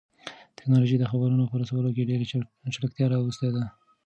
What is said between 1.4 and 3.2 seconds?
په رسولو کې ډېر چټکتیا